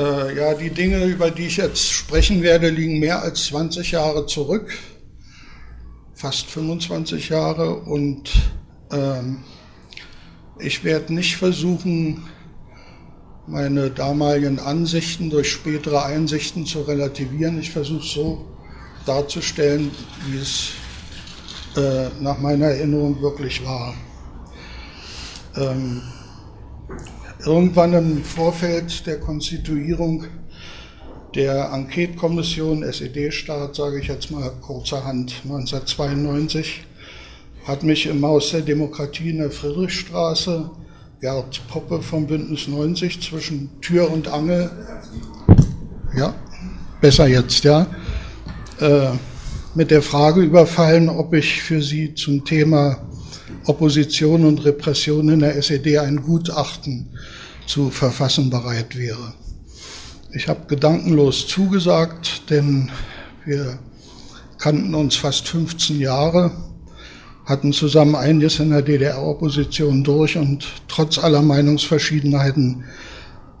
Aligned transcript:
Äh, 0.00 0.34
ja, 0.34 0.54
die 0.54 0.70
Dinge, 0.70 1.04
über 1.04 1.30
die 1.30 1.46
ich 1.46 1.58
jetzt 1.58 1.90
sprechen 1.90 2.42
werde, 2.42 2.70
liegen 2.70 3.00
mehr 3.00 3.22
als 3.22 3.44
20 3.46 3.90
Jahre 3.90 4.24
zurück, 4.24 4.72
fast 6.14 6.46
25 6.46 7.28
Jahre. 7.28 7.80
Und 7.80 8.30
ähm, 8.90 9.44
ich 10.58 10.84
werde 10.84 11.12
nicht 11.12 11.36
versuchen, 11.36 12.24
meine 13.46 13.90
damaligen 13.90 14.58
Ansichten 14.58 15.28
durch 15.28 15.50
spätere 15.52 16.02
Einsichten 16.02 16.64
zu 16.64 16.80
relativieren. 16.80 17.60
Ich 17.60 17.70
versuche 17.70 18.06
so 18.06 18.46
darzustellen, 19.04 19.90
wie 20.28 20.38
es 20.38 20.70
äh, 21.76 22.08
nach 22.22 22.38
meiner 22.38 22.66
Erinnerung 22.66 23.20
wirklich 23.20 23.62
war. 23.66 23.94
Ähm, 25.56 26.00
irgendwann 27.44 27.94
im 27.94 28.24
Vorfeld 28.24 29.06
der 29.06 29.18
Konstituierung 29.18 30.24
der 31.34 31.70
Enquete-Kommission 31.72 32.82
SED-Staat, 32.82 33.76
sage 33.76 34.00
ich 34.00 34.08
jetzt 34.08 34.30
mal 34.30 34.50
kurzerhand, 34.60 35.34
1992, 35.44 36.84
hat 37.66 37.82
mich 37.82 38.06
im 38.06 38.24
Haus 38.24 38.50
der 38.50 38.62
Demokratie 38.62 39.30
in 39.30 39.38
der 39.38 39.50
Friedrichstraße 39.50 40.70
Gerd 41.20 41.60
Poppe 41.68 42.00
vom 42.00 42.26
Bündnis 42.26 42.66
90 42.66 43.20
zwischen 43.20 43.80
Tür 43.80 44.10
und 44.10 44.28
Angel, 44.28 44.70
ja, 46.16 46.34
besser 47.00 47.26
jetzt, 47.26 47.62
ja, 47.64 47.86
äh, 48.80 49.10
mit 49.74 49.90
der 49.90 50.02
Frage 50.02 50.40
überfallen, 50.40 51.08
ob 51.08 51.34
ich 51.34 51.62
für 51.62 51.82
Sie 51.82 52.14
zum 52.14 52.44
Thema 52.44 53.09
Opposition 53.66 54.44
und 54.44 54.64
Repression 54.64 55.28
in 55.28 55.40
der 55.40 55.56
SED 55.56 55.98
ein 55.98 56.22
Gutachten 56.22 57.10
zu 57.66 57.90
verfassen 57.90 58.50
bereit 58.50 58.96
wäre. 58.96 59.34
Ich 60.32 60.48
habe 60.48 60.66
gedankenlos 60.68 61.46
zugesagt, 61.46 62.50
denn 62.50 62.90
wir 63.44 63.78
kannten 64.58 64.94
uns 64.94 65.16
fast 65.16 65.48
15 65.48 65.98
Jahre, 65.98 66.52
hatten 67.46 67.72
zusammen 67.72 68.14
einiges 68.14 68.60
in 68.60 68.70
der 68.70 68.82
DDR-Opposition 68.82 70.04
durch 70.04 70.36
und 70.36 70.66
trotz 70.86 71.18
aller 71.18 71.42
Meinungsverschiedenheiten 71.42 72.84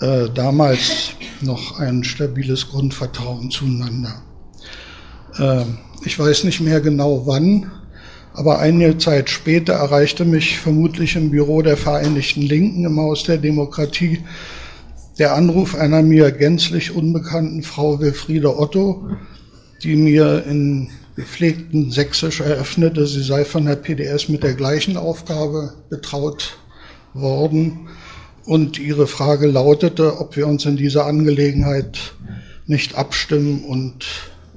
äh, 0.00 0.28
damals 0.34 1.10
noch 1.40 1.78
ein 1.78 2.04
stabiles 2.04 2.68
Grundvertrauen 2.68 3.50
zueinander. 3.50 4.22
Äh, 5.38 5.64
ich 6.04 6.18
weiß 6.18 6.44
nicht 6.44 6.60
mehr 6.60 6.80
genau 6.80 7.26
wann, 7.26 7.70
aber 8.34 8.58
einige 8.58 8.98
Zeit 8.98 9.30
später 9.30 9.74
erreichte 9.74 10.24
mich 10.24 10.58
vermutlich 10.58 11.16
im 11.16 11.30
Büro 11.30 11.62
der 11.62 11.76
Vereinigten 11.76 12.42
Linken 12.42 12.84
im 12.84 12.98
Haus 12.98 13.24
der 13.24 13.38
Demokratie 13.38 14.20
der 15.18 15.34
Anruf 15.34 15.74
einer 15.74 16.02
mir 16.02 16.30
gänzlich 16.30 16.92
unbekannten 16.92 17.62
Frau 17.62 18.00
Wilfriede 18.00 18.58
Otto, 18.58 19.10
die 19.82 19.94
mir 19.94 20.44
in 20.46 20.88
gepflegten 21.14 21.90
Sächsisch 21.90 22.40
eröffnete, 22.40 23.06
sie 23.06 23.22
sei 23.22 23.44
von 23.44 23.66
der 23.66 23.76
PDS 23.76 24.30
mit 24.30 24.42
der 24.42 24.54
gleichen 24.54 24.96
Aufgabe 24.96 25.74
betraut 25.90 26.56
worden. 27.12 27.88
Und 28.46 28.78
ihre 28.78 29.06
Frage 29.06 29.46
lautete, 29.46 30.18
ob 30.18 30.36
wir 30.36 30.46
uns 30.46 30.64
in 30.64 30.78
dieser 30.78 31.04
Angelegenheit 31.04 32.14
nicht 32.66 32.94
abstimmen 32.94 33.64
und 33.64 34.06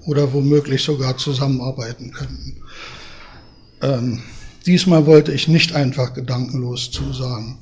oder 0.05 0.31
womöglich 0.31 0.83
sogar 0.83 1.17
zusammenarbeiten 1.17 2.11
könnten. 2.11 2.57
Ähm, 3.83 4.23
diesmal 4.65 5.05
wollte 5.05 5.33
ich 5.33 5.47
nicht 5.47 5.73
einfach 5.73 6.13
gedankenlos 6.13 6.89
zusagen. 6.89 7.57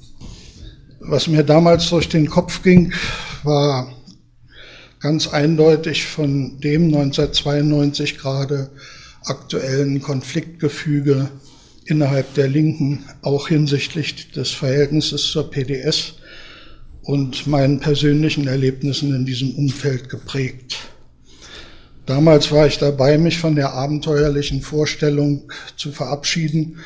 Was 1.00 1.28
mir 1.28 1.44
damals 1.44 1.90
durch 1.90 2.10
den 2.10 2.30
Kopf 2.30 2.62
ging, 2.62 2.94
war 3.44 3.92
ganz 5.00 5.28
eindeutig 5.28 6.06
von 6.06 6.60
dem 6.60 6.86
1992 6.86 8.20
gerade 8.20 8.70
aktuellen 9.24 10.02
Konfliktgefüge 10.02 11.30
innerhalb 11.86 12.36
der 12.36 12.48
Linken, 12.48 13.04
auch 13.24 13.48
hinsichtlich 13.48 14.32
des 14.32 14.52
Verhältnisses 14.52 15.24
zur 15.24 15.50
PDS 15.50 16.14
und 17.02 17.48
meinen 17.48 17.80
persönlichen 17.80 18.48
Erlebnissen 18.48 19.16
in 19.16 19.26
diesem 19.26 19.56
Umfeld 19.56 20.10
geprägt. 20.10 20.78
Damals 22.06 22.52
war 22.52 22.66
ich 22.66 22.78
dabei, 22.78 23.18
mich 23.18 23.38
von 23.38 23.56
der 23.56 23.74
abenteuerlichen 23.74 24.62
Vorstellung 24.62 25.52
zu 25.78 25.92
verabschieden. 25.92 26.78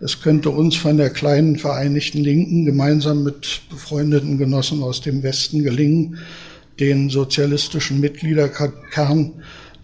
Es 0.00 0.20
könnte 0.20 0.50
uns 0.50 0.74
von 0.76 0.96
der 0.96 1.10
kleinen 1.10 1.56
Vereinigten 1.56 2.18
Linken 2.18 2.64
gemeinsam 2.64 3.22
mit 3.22 3.62
befreundeten 3.70 4.36
Genossen 4.36 4.82
aus 4.82 5.00
dem 5.00 5.22
Westen 5.22 5.62
gelingen, 5.62 6.18
den 6.80 7.08
sozialistischen 7.08 8.00
Mitgliederkern 8.00 9.32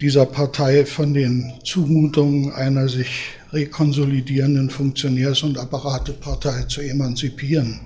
dieser 0.01 0.25
Partei 0.25 0.85
von 0.85 1.13
den 1.13 1.53
Zumutungen 1.63 2.51
einer 2.51 2.89
sich 2.89 3.31
rekonsolidierenden 3.53 4.69
Funktionärs- 4.69 5.43
und 5.43 5.57
Apparatepartei 5.57 6.63
zu 6.63 6.81
emanzipieren. 6.81 7.81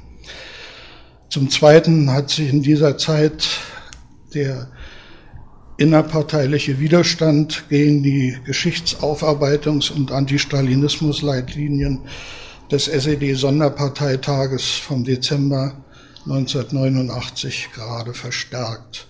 Zum 1.29 1.49
Zweiten 1.49 2.11
hat 2.11 2.31
sich 2.31 2.49
in 2.49 2.63
dieser 2.63 2.97
Zeit 2.97 3.47
der 4.33 4.69
innerparteiliche 5.77 6.79
Widerstand 6.79 7.65
gegen 7.69 8.01
die 8.01 8.37
Geschichtsaufarbeitungsund 8.45 9.99
und 9.99 10.11
Antistalinismusleitlinien 10.11 12.01
des 12.71 12.87
SED-Sonderparteitages 12.87 14.71
vom 14.71 15.03
Dezember 15.03 15.83
1989 16.25 17.69
gerade 17.73 18.13
verstärkt. 18.13 19.07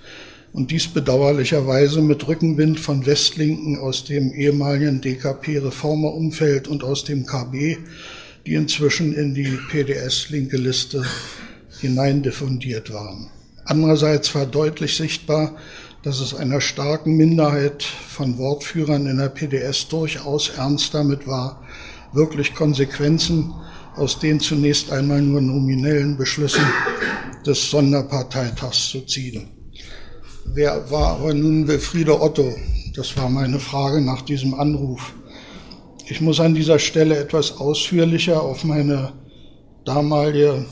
Und 0.52 0.72
dies 0.72 0.88
bedauerlicherweise 0.88 2.02
mit 2.02 2.28
Rückenwind 2.28 2.80
von 2.80 3.06
Westlinken 3.06 3.78
aus 3.78 4.06
dem 4.06 4.34
ehemaligen 4.34 5.02
DKP-Reformerumfeld 5.02 6.68
und 6.68 6.84
aus 6.84 7.04
dem 7.04 7.26
KB, 7.26 7.78
die 8.46 8.54
inzwischen 8.54 9.14
in 9.14 9.34
die 9.34 9.58
PDS-linke 9.70 10.58
Liste 10.58 11.06
hineindiffundiert 11.82 12.92
waren. 12.94 13.30
Andererseits 13.66 14.34
war 14.36 14.46
deutlich 14.46 14.96
sichtbar, 14.96 15.56
dass 16.06 16.20
es 16.20 16.36
einer 16.36 16.62
starken 16.62 17.18
Minderheit 17.18 17.82
von 17.82 18.38
Wortführern 18.38 19.08
in 19.08 19.18
der 19.18 19.30
PDS 19.30 19.88
durchaus 19.88 20.50
ernst 20.50 20.94
damit 20.94 21.26
war, 21.26 21.64
wirklich 22.14 22.54
Konsequenzen 22.54 23.52
aus 23.96 24.20
den 24.20 24.40
zunächst 24.40 24.92
einmal 24.92 25.20
nur 25.24 25.42
nominellen 25.42 26.16
Beschlüssen 26.16 26.64
des 27.44 27.72
Sonderparteitags 27.72 28.90
zu 28.90 29.02
ziehen. 29.02 29.48
Wer 30.46 30.92
war 30.92 31.18
aber 31.18 31.34
nun 31.34 31.68
Wilfriede 31.68 32.22
Otto? 32.22 32.54
Das 32.96 33.18
war 33.18 33.28
meine 33.28 33.60
Frage 33.60 34.00
nach 34.00 34.22
diesem 34.22 34.54
Anruf. 34.54 35.12
Ich 36.06 36.22
muss 36.22 36.40
an 36.40 36.54
dieser 36.54 36.78
Stelle 36.78 37.18
etwas 37.18 37.58
ausführlicher 37.58 38.44
auf 38.44 38.64
meine 38.64 39.14
damalige 39.86 40.68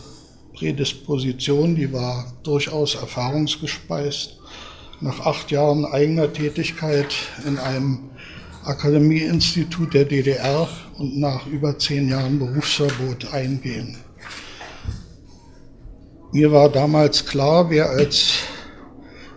Prädisposition, 0.53 1.75
die 1.75 1.91
war 1.91 2.31
durchaus 2.43 2.93
erfahrungsgespeist, 2.93 4.37
nach 5.03 5.19
acht 5.19 5.51
Jahren 5.51 5.85
eigener 5.85 6.31
Tätigkeit 6.31 7.13
in 7.45 7.57
einem 7.57 8.09
Akademieinstitut 8.63 9.93
der 9.93 10.05
DDR 10.05 10.69
und 10.97 11.19
nach 11.19 11.45
über 11.45 11.77
zehn 11.77 12.07
Jahren 12.07 12.39
Berufsverbot 12.39 13.33
eingehen. 13.33 13.97
Mir 16.31 16.53
war 16.53 16.69
damals 16.69 17.25
klar, 17.25 17.69
wer 17.69 17.89
als 17.89 18.35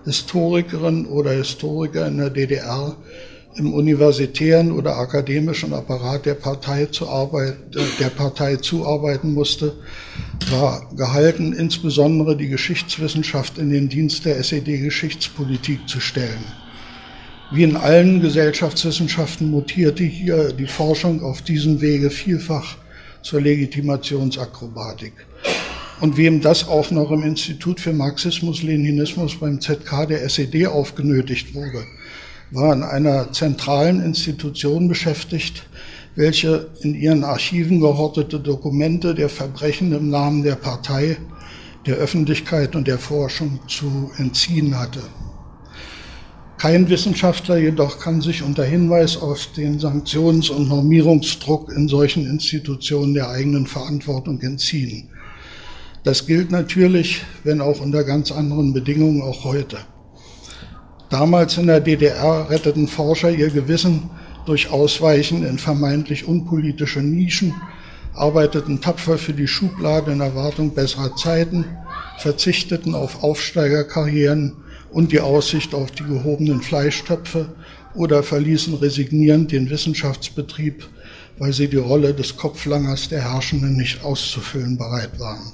Historikerin 0.04 1.04
oder 1.06 1.32
Historiker 1.32 2.06
in 2.06 2.18
der 2.18 2.30
DDR 2.30 2.96
im 3.58 3.72
universitären 3.72 4.72
oder 4.72 4.96
akademischen 4.98 5.72
Apparat 5.72 6.26
der 6.26 6.34
Partei, 6.34 6.86
zu 6.86 7.08
Arbeit, 7.08 7.56
der 7.98 8.10
Partei 8.10 8.56
zuarbeiten 8.56 9.32
musste, 9.32 9.74
war 10.50 10.88
gehalten, 10.94 11.52
insbesondere 11.52 12.36
die 12.36 12.48
Geschichtswissenschaft 12.48 13.58
in 13.58 13.70
den 13.70 13.88
Dienst 13.88 14.24
der 14.24 14.38
SED-Geschichtspolitik 14.38 15.88
zu 15.88 16.00
stellen. 16.00 16.44
Wie 17.52 17.62
in 17.62 17.76
allen 17.76 18.20
Gesellschaftswissenschaften 18.20 19.50
mutierte 19.50 20.04
hier 20.04 20.52
die 20.52 20.66
Forschung 20.66 21.22
auf 21.22 21.42
diesem 21.42 21.80
Wege 21.80 22.10
vielfach 22.10 22.76
zur 23.22 23.40
Legitimationsakrobatik. 23.40 25.12
Und 26.00 26.16
wem 26.16 26.40
das 26.42 26.68
auch 26.68 26.90
noch 26.90 27.10
im 27.10 27.22
Institut 27.22 27.80
für 27.80 27.92
Marxismus, 27.92 28.62
Leninismus 28.62 29.36
beim 29.36 29.60
ZK 29.60 30.06
der 30.08 30.22
SED 30.24 30.66
aufgenötigt 30.66 31.54
wurde, 31.54 31.84
war 32.50 32.72
in 32.72 32.82
einer 32.82 33.32
zentralen 33.32 34.02
Institution 34.02 34.88
beschäftigt, 34.88 35.66
welche 36.14 36.70
in 36.80 36.94
ihren 36.94 37.24
Archiven 37.24 37.80
gehortete 37.80 38.40
Dokumente 38.40 39.14
der 39.14 39.28
Verbrechen 39.28 39.92
im 39.92 40.10
Namen 40.10 40.42
der 40.42 40.54
Partei, 40.54 41.18
der 41.86 41.96
Öffentlichkeit 41.96 42.74
und 42.74 42.88
der 42.88 42.98
Forschung 42.98 43.60
zu 43.68 44.10
entziehen 44.16 44.78
hatte. 44.78 45.02
Kein 46.58 46.88
Wissenschaftler 46.88 47.58
jedoch 47.58 47.98
kann 47.98 48.22
sich 48.22 48.42
unter 48.42 48.64
Hinweis 48.64 49.18
auf 49.18 49.46
den 49.56 49.78
Sanktions- 49.78 50.48
und 50.48 50.68
Normierungsdruck 50.68 51.70
in 51.70 51.86
solchen 51.86 52.26
Institutionen 52.26 53.12
der 53.12 53.28
eigenen 53.28 53.66
Verantwortung 53.66 54.40
entziehen. 54.40 55.10
Das 56.02 56.26
gilt 56.26 56.50
natürlich, 56.50 57.24
wenn 57.44 57.60
auch 57.60 57.80
unter 57.80 58.04
ganz 58.04 58.32
anderen 58.32 58.72
Bedingungen 58.72 59.20
auch 59.20 59.44
heute. 59.44 59.76
Damals 61.18 61.56
in 61.56 61.68
der 61.68 61.80
DDR 61.80 62.50
retteten 62.50 62.88
Forscher 62.88 63.30
ihr 63.30 63.48
Gewissen 63.48 64.10
durch 64.44 64.68
Ausweichen 64.68 65.46
in 65.46 65.56
vermeintlich 65.56 66.28
unpolitische 66.28 67.00
Nischen, 67.00 67.54
arbeiteten 68.12 68.82
tapfer 68.82 69.16
für 69.16 69.32
die 69.32 69.48
Schublade 69.48 70.12
in 70.12 70.20
Erwartung 70.20 70.74
besserer 70.74 71.16
Zeiten, 71.16 71.64
verzichteten 72.18 72.94
auf 72.94 73.22
Aufsteigerkarrieren 73.22 74.58
und 74.90 75.10
die 75.10 75.20
Aussicht 75.20 75.74
auf 75.74 75.90
die 75.90 76.02
gehobenen 76.02 76.60
Fleischtöpfe 76.60 77.48
oder 77.94 78.22
verließen 78.22 78.74
resignierend 78.74 79.52
den 79.52 79.70
Wissenschaftsbetrieb, 79.70 80.86
weil 81.38 81.54
sie 81.54 81.68
die 81.68 81.78
Rolle 81.78 82.12
des 82.12 82.36
Kopflangers 82.36 83.08
der 83.08 83.22
Herrschenden 83.22 83.74
nicht 83.74 84.04
auszufüllen 84.04 84.76
bereit 84.76 85.18
waren. 85.18 85.52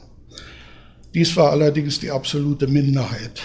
Dies 1.14 1.36
war 1.36 1.52
allerdings 1.52 2.00
die 2.00 2.10
absolute 2.10 2.66
Minderheit. 2.66 3.40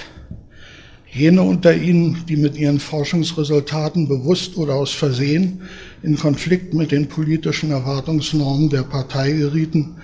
Jene 1.12 1.42
unter 1.42 1.76
ihnen, 1.76 2.26
die 2.28 2.36
mit 2.36 2.58
ihren 2.58 2.80
Forschungsresultaten 2.80 4.08
bewusst 4.08 4.58
oder 4.58 4.76
aus 4.76 4.92
Versehen 4.92 5.62
in 6.04 6.18
Konflikt 6.18 6.74
mit 6.74 6.92
den 6.92 7.08
politischen 7.08 7.72
Erwartungsnormen 7.72 8.70
der 8.70 8.84
Partei 8.84 9.32
gerieten, 9.32 9.96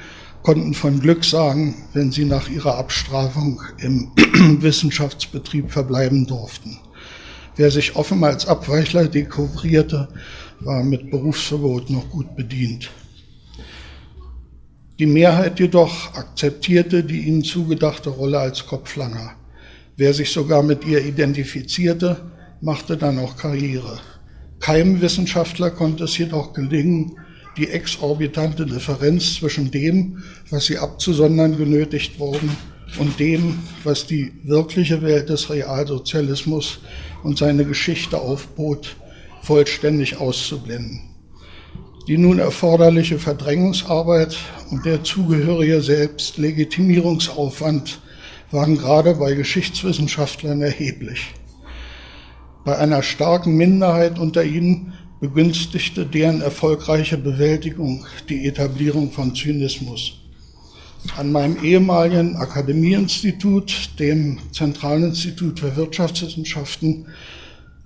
konnten 0.43 0.73
von 0.73 0.99
Glück 0.99 1.23
sagen, 1.23 1.75
wenn 1.93 2.11
sie 2.11 2.25
nach 2.25 2.49
ihrer 2.49 2.77
Abstrafung 2.77 3.61
im 3.79 4.11
Wissenschaftsbetrieb 4.61 5.71
verbleiben 5.71 6.25
durften. 6.25 6.79
Wer 7.55 7.69
sich 7.69 7.95
offen 7.95 8.23
als 8.23 8.47
Abweichler 8.47 9.07
dekouvrierte, 9.07 10.07
war 10.59 10.83
mit 10.83 11.11
Berufsverbot 11.11 11.89
noch 11.89 12.09
gut 12.09 12.35
bedient. 12.35 12.89
Die 14.99 15.05
Mehrheit 15.05 15.59
jedoch 15.59 16.13
akzeptierte 16.13 17.03
die 17.03 17.21
ihnen 17.21 17.43
zugedachte 17.43 18.09
Rolle 18.09 18.39
als 18.39 18.65
Kopflanger. 18.65 19.35
Wer 19.95 20.13
sich 20.13 20.31
sogar 20.31 20.63
mit 20.63 20.85
ihr 20.85 21.05
identifizierte, 21.05 22.17
machte 22.61 22.97
dann 22.97 23.19
auch 23.19 23.37
Karriere. 23.37 23.99
Keinem 24.59 25.01
Wissenschaftler 25.01 25.69
konnte 25.69 26.05
es 26.05 26.17
jedoch 26.17 26.53
gelingen, 26.53 27.19
die 27.57 27.69
exorbitante 27.69 28.65
Differenz 28.65 29.35
zwischen 29.35 29.69
dem, 29.69 30.23
was 30.49 30.65
sie 30.65 30.79
abzusondern 30.79 31.57
genötigt 31.57 32.17
wurden, 32.17 32.49
und 32.99 33.19
dem, 33.19 33.59
was 33.83 34.05
die 34.05 34.31
wirkliche 34.43 35.01
Welt 35.01 35.29
des 35.29 35.49
Realsozialismus 35.49 36.79
und 37.23 37.37
seine 37.37 37.65
Geschichte 37.65 38.19
aufbot, 38.19 38.95
vollständig 39.41 40.17
auszublenden. 40.17 41.01
Die 42.07 42.17
nun 42.17 42.39
erforderliche 42.39 43.19
Verdrängungsarbeit 43.19 44.35
und 44.69 44.85
der 44.85 45.03
zugehörige 45.03 45.81
Selbstlegitimierungsaufwand 45.81 47.99
waren 48.53 48.77
gerade 48.77 49.15
bei 49.15 49.33
Geschichtswissenschaftlern 49.33 50.61
erheblich. 50.61 51.33
Bei 52.63 52.77
einer 52.77 53.01
starken 53.01 53.57
Minderheit 53.57 54.19
unter 54.19 54.43
ihnen 54.43 54.93
begünstigte 55.19 56.05
deren 56.05 56.41
erfolgreiche 56.41 57.17
Bewältigung 57.17 58.05
die 58.29 58.47
Etablierung 58.47 59.11
von 59.11 59.35
Zynismus. 59.35 60.19
An 61.17 61.31
meinem 61.31 61.61
ehemaligen 61.63 62.35
Akademieinstitut, 62.35 63.99
dem 63.99 64.37
Zentralinstitut 64.51 65.59
für 65.59 65.75
Wirtschaftswissenschaften, 65.75 67.07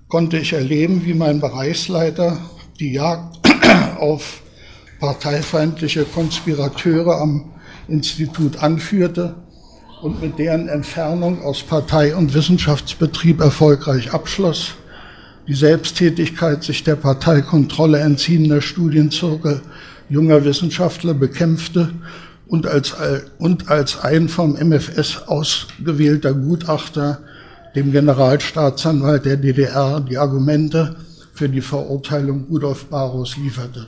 konnte 0.08 0.38
ich 0.38 0.52
erleben, 0.52 1.04
wie 1.04 1.14
mein 1.14 1.40
Bereichsleiter 1.40 2.38
die 2.78 2.92
Jagd 2.92 3.38
auf 3.98 4.42
parteifeindliche 5.00 6.04
Konspirateure 6.04 7.20
am 7.20 7.52
Institut 7.88 8.62
anführte 8.62 9.47
und 10.02 10.22
mit 10.22 10.38
deren 10.38 10.68
Entfernung 10.68 11.42
aus 11.42 11.62
Partei 11.62 12.14
und 12.14 12.34
Wissenschaftsbetrieb 12.34 13.40
erfolgreich 13.40 14.12
abschloss, 14.12 14.74
die 15.46 15.54
Selbsttätigkeit 15.54 16.62
sich 16.62 16.84
der 16.84 16.96
Parteikontrolle 16.96 17.98
entziehender 18.00 18.60
Studienzirkel 18.60 19.62
junger 20.08 20.44
Wissenschaftler 20.44 21.14
bekämpfte 21.14 21.90
und 22.46 22.66
als, 22.66 22.94
und 23.38 23.68
als 23.68 24.00
ein 24.00 24.28
vom 24.28 24.54
MFS 24.54 25.22
ausgewählter 25.26 26.32
Gutachter 26.32 27.18
dem 27.74 27.92
Generalstaatsanwalt 27.92 29.24
der 29.24 29.36
DDR 29.36 30.00
die 30.00 30.18
Argumente 30.18 30.96
für 31.34 31.48
die 31.48 31.60
Verurteilung 31.60 32.46
Rudolf 32.50 32.86
Barus 32.86 33.36
lieferte. 33.36 33.86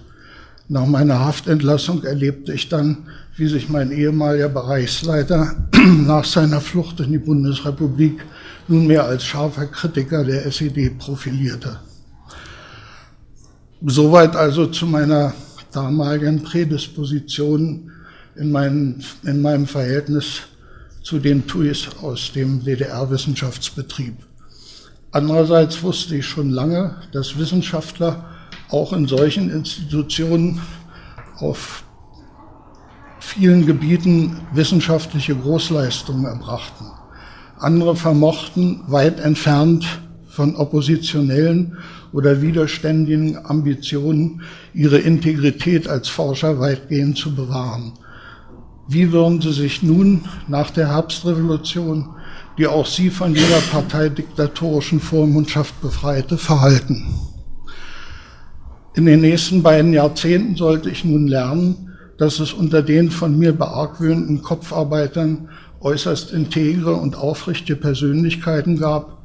Nach 0.72 0.86
meiner 0.86 1.18
Haftentlassung 1.18 2.04
erlebte 2.04 2.52
ich 2.52 2.68
dann, 2.68 2.98
wie 3.34 3.48
sich 3.48 3.68
mein 3.68 3.90
ehemaliger 3.90 4.48
Bereichsleiter 4.48 5.56
nach 5.74 6.24
seiner 6.24 6.60
Flucht 6.60 7.00
in 7.00 7.10
die 7.10 7.18
Bundesrepublik 7.18 8.24
nunmehr 8.68 9.04
als 9.04 9.24
scharfer 9.24 9.66
Kritiker 9.66 10.22
der 10.22 10.46
SED 10.46 10.90
profilierte. 10.90 11.80
Soweit 13.84 14.36
also 14.36 14.66
zu 14.66 14.86
meiner 14.86 15.34
damaligen 15.72 16.44
Prädisposition 16.44 17.90
in, 18.36 18.52
mein, 18.52 19.02
in 19.24 19.42
meinem 19.42 19.66
Verhältnis 19.66 20.42
zu 21.02 21.18
den 21.18 21.48
TUIs 21.48 21.88
aus 22.00 22.30
dem 22.32 22.62
DDR-Wissenschaftsbetrieb. 22.62 24.14
Andererseits 25.10 25.82
wusste 25.82 26.14
ich 26.14 26.26
schon 26.26 26.50
lange, 26.50 26.94
dass 27.10 27.36
Wissenschaftler 27.36 28.24
auch 28.70 28.92
in 28.92 29.06
solchen 29.06 29.50
Institutionen 29.50 30.60
auf 31.38 31.84
vielen 33.18 33.66
Gebieten 33.66 34.40
wissenschaftliche 34.52 35.34
Großleistungen 35.34 36.24
erbrachten. 36.24 36.86
Andere 37.58 37.94
vermochten 37.94 38.80
weit 38.86 39.20
entfernt 39.20 39.86
von 40.28 40.56
oppositionellen 40.56 41.76
oder 42.12 42.42
widerständigen 42.42 43.44
Ambitionen 43.44 44.42
ihre 44.72 44.98
Integrität 44.98 45.86
als 45.88 46.08
Forscher 46.08 46.58
weitgehend 46.58 47.18
zu 47.18 47.34
bewahren. 47.34 47.92
Wie 48.88 49.12
würden 49.12 49.40
sie 49.40 49.52
sich 49.52 49.82
nun 49.82 50.22
nach 50.48 50.70
der 50.70 50.88
Herbstrevolution, 50.88 52.08
die 52.58 52.66
auch 52.66 52.86
sie 52.86 53.10
von 53.10 53.34
jeder 53.34 53.60
parteidiktatorischen 53.70 54.98
Vormundschaft 54.98 55.80
befreite, 55.80 56.38
verhalten? 56.38 57.29
In 58.94 59.06
den 59.06 59.20
nächsten 59.20 59.62
beiden 59.62 59.92
Jahrzehnten 59.92 60.56
sollte 60.56 60.90
ich 60.90 61.04
nun 61.04 61.28
lernen, 61.28 61.96
dass 62.18 62.40
es 62.40 62.52
unter 62.52 62.82
den 62.82 63.10
von 63.10 63.38
mir 63.38 63.52
beargwöhnten 63.52 64.42
Kopfarbeitern 64.42 65.48
äußerst 65.80 66.32
integre 66.32 66.94
und 66.94 67.16
aufrichtige 67.16 67.76
Persönlichkeiten 67.76 68.78
gab, 68.78 69.18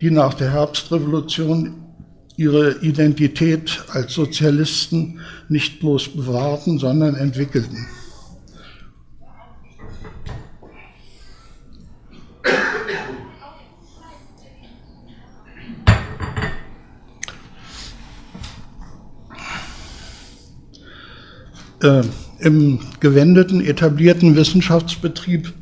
die 0.00 0.10
nach 0.10 0.34
der 0.34 0.52
Herbstrevolution 0.52 1.74
ihre 2.36 2.78
Identität 2.80 3.84
als 3.92 4.14
Sozialisten 4.14 5.20
nicht 5.48 5.80
bloß 5.80 6.10
bewahrten, 6.10 6.78
sondern 6.78 7.14
entwickelten. 7.14 7.86
Äh, 21.82 22.02
Im 22.38 22.78
gewendeten, 23.00 23.60
etablierten 23.60 24.36
Wissenschaftsbetrieb 24.36 25.52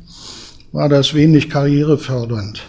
war 0.71 0.87
das 0.87 1.15
wenig 1.15 1.49
karrierefördernd. 1.49 2.61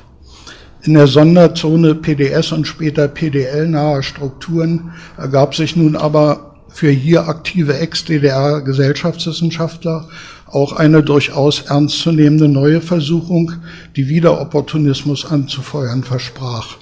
In 0.82 0.94
der 0.94 1.06
Sonderzone 1.06 1.94
PDS 1.94 2.50
und 2.52 2.66
später 2.66 3.09
PDL 3.09 3.68
nahe 3.68 4.02
Strukturen 4.02 4.92
ergab 5.18 5.54
sich 5.54 5.76
nun 5.76 5.97
aber 5.97 6.62
für 6.68 6.88
hier 6.90 7.28
aktive 7.28 7.78
Ex-DDR-Gesellschaftswissenschaftler 7.78 10.09
auch 10.47 10.73
eine 10.73 11.02
durchaus 11.02 11.61
ernstzunehmende 11.61 12.49
neue 12.49 12.80
Versuchung, 12.80 13.52
die 13.97 14.09
wieder 14.09 14.40
Opportunismus 14.40 15.26
anzufeuern 15.26 16.04
versprach. 16.04 16.78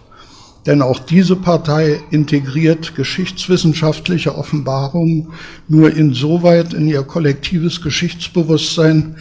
Denn 0.66 0.82
auch 0.82 0.98
diese 0.98 1.36
Partei 1.36 2.00
integriert 2.10 2.94
geschichtswissenschaftliche 2.94 4.36
Offenbarungen 4.36 5.28
nur 5.68 5.94
insoweit 5.94 6.74
in 6.74 6.86
ihr 6.86 7.02
kollektives 7.02 7.80
Geschichtsbewusstsein, 7.80 9.16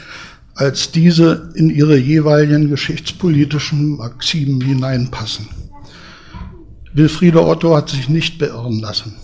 als 0.55 0.91
diese 0.91 1.53
in 1.55 1.69
ihre 1.69 1.97
jeweiligen 1.97 2.69
geschichtspolitischen 2.69 3.95
Maximen 3.95 4.59
hineinpassen. 4.59 5.47
Wilfriede 6.93 7.45
Otto 7.45 7.75
hat 7.75 7.89
sich 7.89 8.09
nicht 8.09 8.39
beirren 8.39 8.79
lassen. 8.79 9.15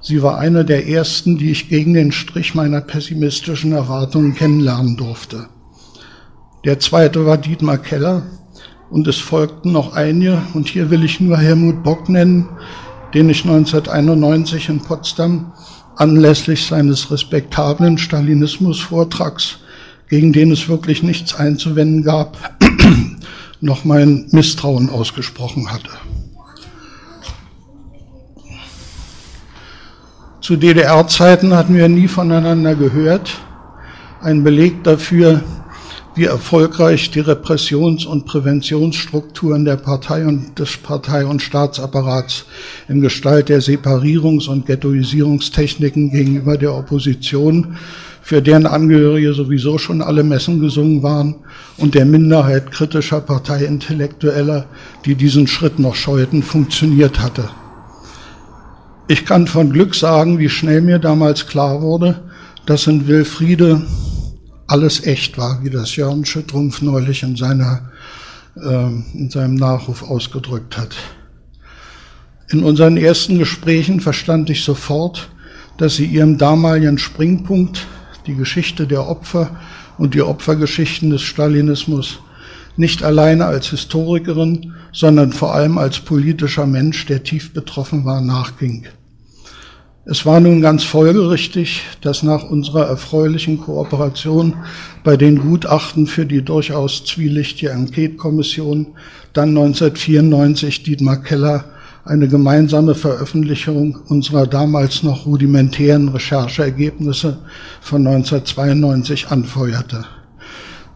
Sie 0.00 0.22
war 0.22 0.38
eine 0.38 0.64
der 0.64 0.86
ersten, 0.86 1.36
die 1.36 1.50
ich 1.50 1.68
gegen 1.68 1.94
den 1.94 2.12
Strich 2.12 2.54
meiner 2.54 2.80
pessimistischen 2.80 3.72
Erwartungen 3.72 4.34
kennenlernen 4.34 4.96
durfte. 4.96 5.48
Der 6.64 6.78
zweite 6.78 7.26
war 7.26 7.36
Dietmar 7.36 7.78
Keller, 7.78 8.22
und 8.94 9.08
es 9.08 9.18
folgten 9.18 9.72
noch 9.72 9.94
einige, 9.94 10.40
und 10.54 10.68
hier 10.68 10.88
will 10.88 11.02
ich 11.02 11.18
nur 11.18 11.36
Helmut 11.36 11.82
Bock 11.82 12.08
nennen, 12.08 12.48
den 13.12 13.28
ich 13.28 13.44
1991 13.44 14.68
in 14.68 14.82
Potsdam 14.82 15.52
anlässlich 15.96 16.64
seines 16.64 17.10
respektablen 17.10 17.98
Stalinismus-Vortrags, 17.98 19.58
gegen 20.08 20.32
den 20.32 20.52
es 20.52 20.68
wirklich 20.68 21.02
nichts 21.02 21.34
einzuwenden 21.34 22.04
gab, 22.04 22.38
noch 23.60 23.84
mein 23.84 24.28
Misstrauen 24.30 24.88
ausgesprochen 24.88 25.72
hatte. 25.72 25.90
Zu 30.40 30.54
DDR-Zeiten 30.54 31.52
hatten 31.56 31.74
wir 31.74 31.88
nie 31.88 32.06
voneinander 32.06 32.76
gehört. 32.76 33.40
Ein 34.20 34.44
Beleg 34.44 34.84
dafür, 34.84 35.42
wie 36.14 36.24
erfolgreich 36.24 37.10
die 37.10 37.20
Repressions- 37.20 38.06
und 38.06 38.24
Präventionsstrukturen 38.24 39.64
der 39.64 39.76
Partei 39.76 40.24
und 40.26 40.58
des 40.58 40.76
Partei- 40.76 41.26
und 41.26 41.42
Staatsapparats 41.42 42.44
in 42.88 43.00
Gestalt 43.00 43.48
der 43.48 43.60
Separierungs- 43.60 44.48
und 44.48 44.66
Ghettoisierungstechniken 44.66 46.10
gegenüber 46.10 46.56
der 46.56 46.74
Opposition, 46.74 47.76
für 48.22 48.40
deren 48.40 48.66
Angehörige 48.66 49.34
sowieso 49.34 49.76
schon 49.76 50.00
alle 50.00 50.22
Messen 50.22 50.60
gesungen 50.60 51.02
waren, 51.02 51.34
und 51.76 51.94
der 51.94 52.04
Minderheit 52.04 52.70
kritischer 52.70 53.20
Parteiintellektueller, 53.20 54.66
die 55.04 55.16
diesen 55.16 55.48
Schritt 55.48 55.80
noch 55.80 55.96
scheuten, 55.96 56.42
funktioniert 56.42 57.20
hatte. 57.20 57.50
Ich 59.08 59.26
kann 59.26 59.46
von 59.48 59.70
Glück 59.70 59.94
sagen, 59.94 60.38
wie 60.38 60.48
schnell 60.48 60.80
mir 60.80 60.98
damals 60.98 61.46
klar 61.46 61.82
wurde, 61.82 62.22
dass 62.64 62.86
in 62.86 63.06
Wilfriede 63.06 63.82
alles 64.66 65.06
echt 65.06 65.38
war, 65.38 65.62
wie 65.62 65.70
das 65.70 65.96
Jörn 65.96 66.24
Schüttrumpf 66.24 66.82
neulich 66.82 67.22
in, 67.22 67.36
seiner, 67.36 67.90
äh, 68.56 68.86
in 69.14 69.30
seinem 69.30 69.54
Nachruf 69.54 70.02
ausgedrückt 70.02 70.78
hat. 70.78 70.94
In 72.48 72.62
unseren 72.62 72.96
ersten 72.96 73.38
Gesprächen 73.38 74.00
verstand 74.00 74.50
ich 74.50 74.64
sofort, 74.64 75.28
dass 75.78 75.96
sie 75.96 76.06
ihrem 76.06 76.38
damaligen 76.38 76.98
Springpunkt, 76.98 77.86
die 78.26 78.34
Geschichte 78.34 78.86
der 78.86 79.08
Opfer 79.08 79.60
und 79.98 80.14
die 80.14 80.22
Opfergeschichten 80.22 81.10
des 81.10 81.22
Stalinismus, 81.22 82.20
nicht 82.76 83.02
alleine 83.02 83.46
als 83.46 83.68
Historikerin, 83.68 84.74
sondern 84.92 85.32
vor 85.32 85.54
allem 85.54 85.78
als 85.78 86.00
politischer 86.00 86.66
Mensch, 86.66 87.06
der 87.06 87.22
tief 87.22 87.52
betroffen 87.52 88.04
war, 88.04 88.20
nachging. 88.20 88.86
Es 90.06 90.26
war 90.26 90.38
nun 90.38 90.60
ganz 90.60 90.84
folgerichtig, 90.84 91.80
dass 92.02 92.22
nach 92.22 92.42
unserer 92.42 92.86
erfreulichen 92.86 93.58
Kooperation 93.58 94.54
bei 95.02 95.16
den 95.16 95.38
Gutachten 95.38 96.06
für 96.06 96.26
die 96.26 96.42
durchaus 96.42 97.06
zwielichtige 97.06 97.70
Enquete-Kommission 97.70 98.88
dann 99.32 99.48
1994 99.48 100.82
Dietmar 100.82 101.22
Keller 101.22 101.64
eine 102.04 102.28
gemeinsame 102.28 102.94
Veröffentlichung 102.94 103.96
unserer 104.06 104.46
damals 104.46 105.02
noch 105.02 105.24
rudimentären 105.24 106.10
Rechercheergebnisse 106.10 107.38
von 107.80 108.06
1992 108.06 109.28
anfeuerte. 109.28 110.04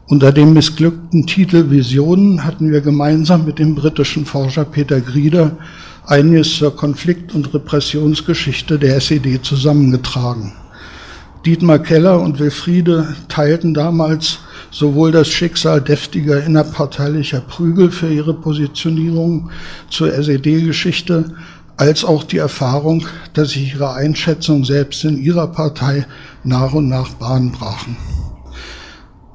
Unter 0.06 0.32
dem 0.32 0.52
missglückten 0.52 1.26
Titel 1.26 1.70
Visionen 1.70 2.44
hatten 2.44 2.70
wir 2.70 2.82
gemeinsam 2.82 3.46
mit 3.46 3.58
dem 3.58 3.74
britischen 3.74 4.26
Forscher 4.26 4.66
Peter 4.66 5.00
Grieder 5.00 5.56
einiges 6.08 6.56
zur 6.56 6.74
Konflikt- 6.74 7.34
und 7.34 7.52
Repressionsgeschichte 7.52 8.78
der 8.78 8.96
SED 8.96 9.42
zusammengetragen. 9.42 10.54
Dietmar 11.44 11.78
Keller 11.78 12.20
und 12.20 12.38
Wilfriede 12.38 13.14
teilten 13.28 13.74
damals 13.74 14.38
sowohl 14.70 15.12
das 15.12 15.28
Schicksal 15.28 15.80
deftiger 15.80 16.42
innerparteilicher 16.42 17.40
Prügel 17.40 17.90
für 17.90 18.12
ihre 18.12 18.34
Positionierung 18.34 19.50
zur 19.88 20.12
SED-Geschichte 20.12 21.36
als 21.76 22.04
auch 22.04 22.24
die 22.24 22.38
Erfahrung, 22.38 23.06
dass 23.34 23.50
sich 23.50 23.74
ihre 23.74 23.92
Einschätzung 23.92 24.64
selbst 24.64 25.04
in 25.04 25.16
ihrer 25.22 25.46
Partei 25.46 26.06
nach 26.42 26.72
und 26.72 26.88
nach 26.88 27.10
Bahn 27.10 27.52
brachen. 27.52 27.96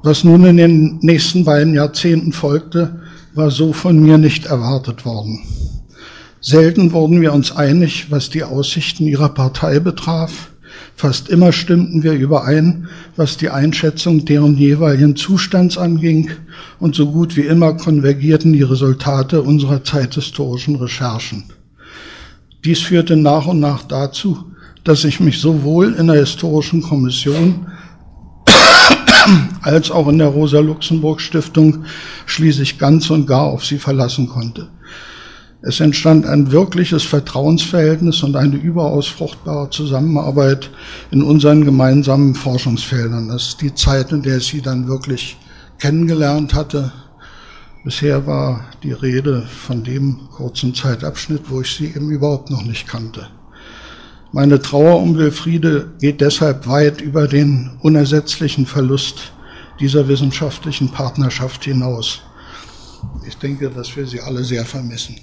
Was 0.02 0.24
nun 0.24 0.44
in 0.44 0.58
den 0.58 0.98
nächsten 1.00 1.44
beiden 1.44 1.72
Jahrzehnten 1.72 2.32
folgte, 2.32 3.00
war 3.32 3.50
so 3.50 3.72
von 3.72 3.98
mir 3.98 4.18
nicht 4.18 4.46
erwartet 4.46 5.06
worden. 5.06 5.40
Selten 6.46 6.92
wurden 6.92 7.22
wir 7.22 7.32
uns 7.32 7.56
einig, 7.56 8.10
was 8.10 8.28
die 8.28 8.44
Aussichten 8.44 9.06
ihrer 9.06 9.30
Partei 9.30 9.80
betraf. 9.80 10.50
Fast 10.94 11.30
immer 11.30 11.52
stimmten 11.52 12.02
wir 12.02 12.12
überein, 12.12 12.86
was 13.16 13.38
die 13.38 13.48
Einschätzung 13.48 14.26
deren 14.26 14.54
jeweiligen 14.58 15.16
Zustands 15.16 15.78
anging, 15.78 16.32
und 16.78 16.94
so 16.94 17.10
gut 17.10 17.34
wie 17.38 17.46
immer 17.46 17.72
konvergierten 17.78 18.52
die 18.52 18.62
Resultate 18.62 19.40
unserer 19.40 19.84
zeithistorischen 19.84 20.76
Recherchen. 20.76 21.44
Dies 22.62 22.80
führte 22.80 23.16
nach 23.16 23.46
und 23.46 23.60
nach 23.60 23.82
dazu, 23.82 24.44
dass 24.84 25.04
ich 25.04 25.20
mich 25.20 25.40
sowohl 25.40 25.94
in 25.94 26.08
der 26.08 26.16
historischen 26.16 26.82
Kommission 26.82 27.68
als 29.62 29.90
auch 29.90 30.08
in 30.08 30.18
der 30.18 30.28
Rosa-Luxemburg-Stiftung 30.28 31.86
schließlich 32.26 32.78
ganz 32.78 33.08
und 33.08 33.26
gar 33.26 33.44
auf 33.44 33.64
sie 33.64 33.78
verlassen 33.78 34.28
konnte. 34.28 34.68
Es 35.66 35.80
entstand 35.80 36.26
ein 36.26 36.52
wirkliches 36.52 37.04
Vertrauensverhältnis 37.04 38.22
und 38.22 38.36
eine 38.36 38.56
überaus 38.56 39.06
fruchtbare 39.06 39.70
Zusammenarbeit 39.70 40.70
in 41.10 41.22
unseren 41.22 41.64
gemeinsamen 41.64 42.34
Forschungsfeldern. 42.34 43.28
Das 43.28 43.48
ist 43.48 43.62
die 43.62 43.74
Zeit, 43.74 44.12
in 44.12 44.20
der 44.20 44.36
ich 44.36 44.48
sie 44.48 44.60
dann 44.60 44.88
wirklich 44.88 45.38
kennengelernt 45.78 46.52
hatte. 46.52 46.92
Bisher 47.82 48.26
war 48.26 48.66
die 48.82 48.92
Rede 48.92 49.40
von 49.40 49.82
dem 49.84 50.28
kurzen 50.30 50.74
Zeitabschnitt, 50.74 51.44
wo 51.48 51.62
ich 51.62 51.74
sie 51.74 51.86
eben 51.86 52.10
überhaupt 52.10 52.50
noch 52.50 52.62
nicht 52.62 52.86
kannte. 52.86 53.28
Meine 54.32 54.60
Trauer 54.60 55.00
um 55.00 55.16
Wilfriede 55.16 55.92
geht 55.98 56.20
deshalb 56.20 56.66
weit 56.66 57.00
über 57.00 57.26
den 57.26 57.70
unersetzlichen 57.80 58.66
Verlust 58.66 59.32
dieser 59.80 60.08
wissenschaftlichen 60.08 60.90
Partnerschaft 60.90 61.64
hinaus. 61.64 62.20
Ich 63.26 63.38
denke, 63.38 63.70
dass 63.70 63.96
wir 63.96 64.06
sie 64.06 64.20
alle 64.20 64.44
sehr 64.44 64.66
vermissen. 64.66 65.16